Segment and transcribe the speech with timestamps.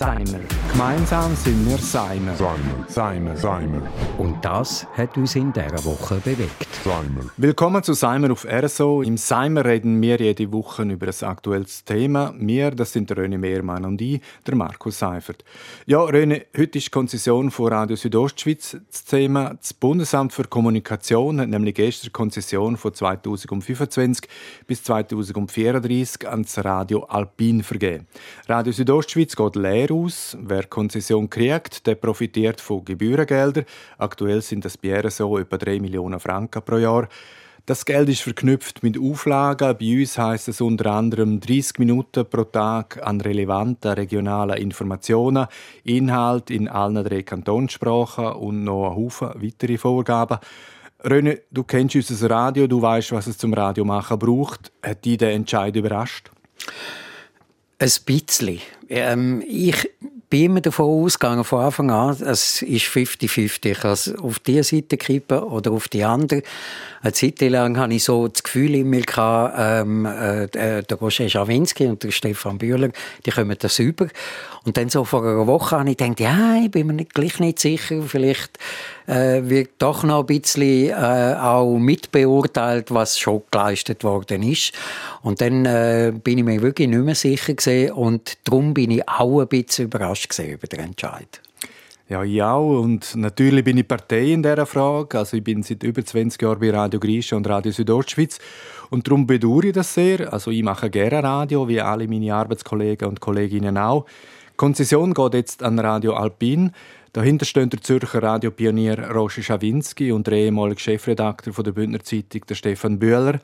[0.00, 0.40] Seimer.
[0.72, 2.34] Gemeinsam sind wir Seimer.
[2.34, 2.86] Seimer.
[2.88, 3.36] Seimer.
[3.36, 3.82] Seimer.
[4.16, 6.66] Und das hat uns in dieser Woche bewegt.
[6.82, 7.28] Seimer.
[7.36, 9.02] Willkommen zu Seimer auf RSO.
[9.02, 12.32] Im Seimer reden wir jede Woche über ein aktuelles Thema.
[12.38, 15.44] Wir, das sind der René Mehrmann und ich, der Markus Seifert.
[15.84, 19.52] Ja, René, heute ist die Konzession von Radio Südostschweiz das Thema.
[19.60, 24.26] Das Bundesamt für Kommunikation hat nämlich gestern die Konzession von 2025
[24.66, 28.06] bis 2034 ans Radio Alpin vergeben.
[28.48, 30.36] Radio Südostschweiz geht leer aus.
[30.40, 33.64] Wer Konzession kriegt, der profitiert von Gebührengeldern.
[33.98, 37.08] Aktuell sind das bei RSO etwa 3 Millionen Franken pro Jahr.
[37.66, 39.76] Das Geld ist verknüpft mit Auflagen.
[39.78, 45.46] Bei uns heißt es unter anderem 30 Minuten pro Tag an relevanten regionalen Informationen,
[45.84, 50.38] Inhalt in allen drei Kantonssprachen und noch ein Haufen weitere Vorgaben.
[51.04, 54.72] René, du kennst unser Radio, du weißt, was es zum Radiomachen braucht.
[54.82, 56.30] Hat dich der Entscheid überrascht?
[57.80, 58.60] Ein bisschen.
[58.90, 59.88] Ähm, ich
[60.28, 63.70] bin immer davon ausgegangen, von Anfang an, es ist 50-50.
[63.70, 66.42] Ich kann es auf diese Seite kippen oder auf die andere.
[67.00, 71.86] Eine Zeit lang hatte ich so das Gefühl in mir, ähm, äh, der Roger Schawinski
[71.86, 72.90] und der Stefan Bühler,
[73.24, 74.08] die kommen das über.
[74.66, 77.40] Und dann so vor einer Woche habe ich gedacht, ja, ich bin mir nicht, gleich
[77.40, 78.58] nicht sicher, vielleicht
[79.10, 84.72] äh, wird doch noch ein bisschen äh, auch mitbeurteilt, was schon geleistet worden ist.
[85.22, 89.08] Und dann äh, bin ich mir wirklich nicht mehr sicher gesehen und darum bin ich
[89.08, 91.40] auch ein bisschen überrascht über den Entscheid.
[92.10, 92.80] Ja, ich auch.
[92.80, 95.16] Und natürlich bin ich Partei in dieser Frage.
[95.16, 98.40] Also ich bin seit über 20 Jahren bei Radio Grisha und Radio Südostschweiz.
[98.90, 100.32] Und darum bedauere ich das sehr.
[100.32, 104.06] Also ich mache gerne Radio, wie alle meine Arbeitskollegen und Kolleginnen auch.
[104.06, 106.72] Die Konzession geht jetzt an Radio Alpin.
[107.12, 112.54] Dahinter stehen der Zürcher Radiopionier Roger Schawinski und der ehemalige Chefredakteur der Bündner Zeitung, der
[112.54, 113.40] Stefan Bühler.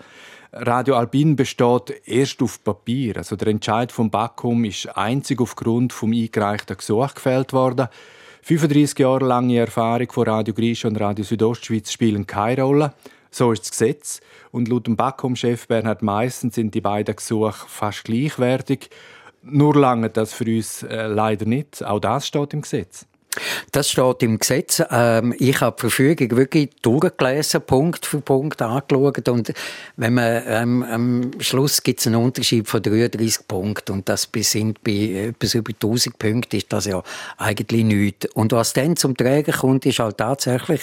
[0.53, 3.17] Radio Alpin besteht erst auf Papier.
[3.17, 7.88] Also der Entscheid vom Backum ist einzig aufgrund vom eingereichten Gesuch gefällt worden.
[8.43, 12.94] 35 Jahre lange Erfahrung von Radio Grisha und Radio Südostschweiz spielen keine Rolle.
[13.32, 14.21] So ist das Gesetz.
[14.53, 18.91] Und laut dem Backom-Chef Bernhard Meissen sind die beiden Gesuche fast gleichwertig.
[19.43, 21.84] Nur lange das für uns äh, leider nicht.
[21.84, 23.06] Auch das steht im Gesetz.
[23.72, 24.82] Das steht im Gesetz.
[24.91, 29.28] Ähm, ich habe die Verfügung wirklich durchgelesen, Punkt für Punkt angeschaut.
[29.28, 29.52] Und
[29.97, 33.92] wenn man, ähm, am Schluss gibt es einen Unterschied von 33 Punkten.
[33.92, 37.02] Und das sind bei etwas über 1000 Punkten ist das ja
[37.38, 38.26] eigentlich nichts.
[38.34, 40.82] Und was dann zum Träger kommt, ist halt tatsächlich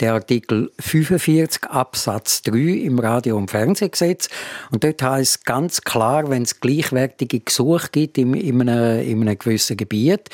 [0.00, 4.28] der Artikel 45 Absatz 3 im Radio- und Fernsehgesetz.
[4.70, 9.38] Und dort heißt ganz klar, wenn es gleichwertige Gesuche gibt in, in, einem, in einem
[9.38, 10.28] gewissen Gebiet,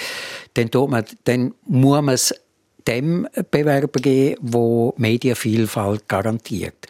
[0.54, 2.34] dann, tut man, dann muss man es
[2.88, 6.86] dem Bewerber geben, wo Medienvielfalt garantiert.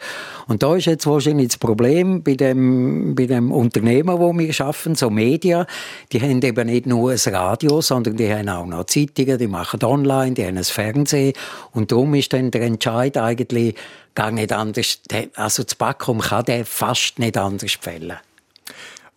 [0.47, 4.95] Und da ist jetzt wahrscheinlich das Problem bei dem, bei dem Unternehmen, wo wir schaffen,
[4.95, 5.65] so Medien,
[6.11, 9.83] die haben eben nicht nur ein Radio, sondern die haben auch noch Zeitungen, die machen
[9.83, 11.33] online, die haben ein Fernsehen
[11.73, 13.75] und darum ist dann der Entscheid eigentlich
[14.15, 15.01] gar nicht anders.
[15.35, 18.17] Also das Backum kann der fast nicht anders fällen.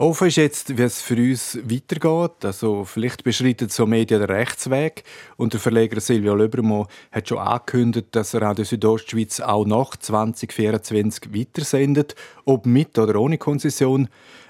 [0.03, 2.45] Offen ist jetzt, wie es für uns weitergeht.
[2.45, 5.05] Also vielleicht beschreitet so Medien den Rechtsweg.
[5.37, 11.33] Und der Verleger Silvio Löbermo hat schon angekündigt, dass er Radio Südostschweiz auch nach 2024
[11.33, 14.09] weitersendet, ob mit oder ohne Konzession.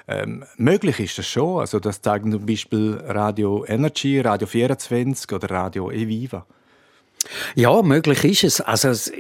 [0.09, 1.61] Ähm, möglich ist das schon.
[1.61, 6.47] Also das zeigen zum Beispiel Radio Energy, Radio 24 oder Radio Eviva.
[7.55, 8.61] Ja, möglich ist es.
[8.61, 9.13] Also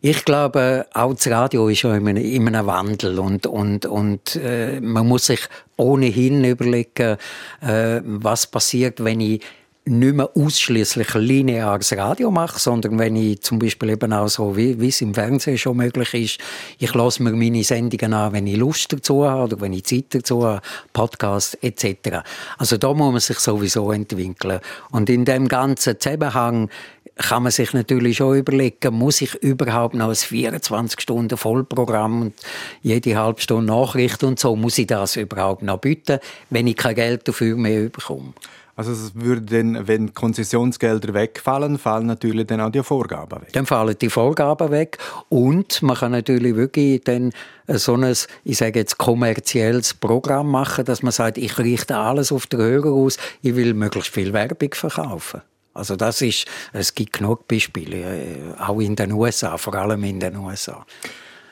[0.00, 4.36] ich glaube, auch das Radio ist ja in einem, in einem Wandel und und und
[4.36, 5.40] äh, man muss sich
[5.76, 7.16] ohnehin überlegen,
[7.60, 9.40] äh, was passiert, wenn ich
[9.86, 14.80] nicht mehr ausschließlich lineares Radio mache, sondern wenn ich zum Beispiel eben auch so, wie,
[14.80, 16.38] wie es im Fernsehen schon möglich ist,
[16.78, 20.06] ich lasse mir meine Sendungen an, wenn ich Lust dazu habe oder wenn ich Zeit
[20.10, 20.62] dazu habe,
[20.94, 22.20] Podcast etc.
[22.56, 24.60] Also da muss man sich sowieso entwickeln.
[24.90, 26.70] Und in dem ganzen Zusammenhang
[27.16, 32.34] kann man sich natürlich schon überlegen, muss ich überhaupt noch ein 24-Stunden-Vollprogramm und
[32.82, 36.18] jede halbe Stunde Nachricht und so, muss ich das überhaupt noch bieten,
[36.50, 38.34] wenn ich kein Geld dafür mehr bekomme?
[38.76, 43.52] Also es würde dann, wenn Konzessionsgelder wegfallen, fallen natürlich dann auch die Vorgaben weg.
[43.52, 47.30] Dann fallen die Vorgaben weg und man kann natürlich wirklich dann
[47.68, 48.12] so ein,
[48.42, 52.90] ich sage jetzt, kommerzielles Programm machen, dass man sagt, ich richte alles auf den Hörer
[52.90, 55.42] aus, ich will möglichst viel Werbung verkaufen.
[55.74, 60.20] Also das ist, es gibt genug Beispiele, äh, auch in den USA, vor allem in
[60.20, 60.86] den USA.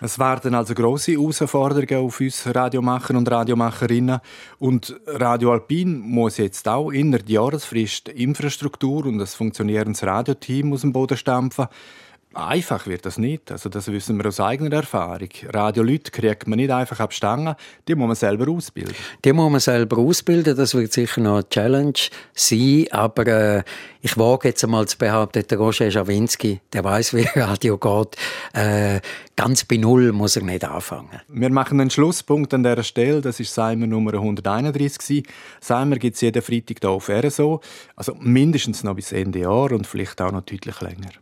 [0.04, 4.18] Es werden also große Herausforderungen auf uns Radiomacher und Radiomacherinnen.
[4.58, 10.80] Und Radio Alpin muss jetzt auch innerhalb der Jahresfrist Infrastruktur und das funktionierendes Radioteam aus
[10.80, 11.68] dem Boden stampfen.
[12.34, 13.52] Einfach wird das nicht.
[13.52, 15.28] Also das wissen wir aus eigener Erfahrung.
[15.48, 17.54] Radioleute kriegt man nicht einfach ab Stangen,
[17.86, 18.94] die muss man selber ausbilden.
[19.24, 21.98] Die muss man selber ausbilden, das wird sicher noch eine Challenge
[22.34, 23.62] sein, aber äh,
[24.00, 28.16] ich wage jetzt einmal zu behaupten, der Roger Schawinski, der weiß, wie Radio geht,
[28.54, 29.00] äh,
[29.36, 31.20] ganz bei Null muss er nicht anfangen.
[31.28, 35.28] Wir machen einen Schlusspunkt an dieser Stelle, das ist Seimer Nummer 131
[35.60, 37.60] Seimer gibt es jeden Freitag hier auf RSO,
[37.94, 41.21] also mindestens noch bis Ende Jahr und vielleicht auch noch deutlich länger.